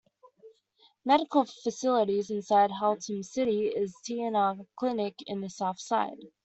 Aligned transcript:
Medical 1.05 1.45
facilities 1.45 2.31
inside 2.31 2.71
Haltom 2.71 3.21
City 3.23 3.67
is 3.67 3.91
the 3.93 3.99
T 4.03 4.21
and 4.23 4.35
R 4.35 4.57
Clinic 4.75 5.13
in 5.27 5.41
the 5.41 5.49
south-side. 5.51 6.17